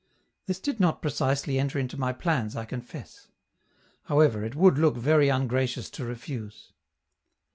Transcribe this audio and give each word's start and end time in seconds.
This 0.47 0.59
did 0.59 0.79
not 0.79 1.03
precisely 1.03 1.59
enter 1.59 1.77
into 1.77 1.95
my 1.95 2.11
plans, 2.11 2.55
I 2.55 2.65
confess. 2.65 3.27
However, 4.05 4.43
it 4.43 4.55
would 4.55 4.79
look 4.79 4.97
very 4.97 5.29
ungracious 5.29 5.91
to 5.91 6.03
refuse. 6.03 6.71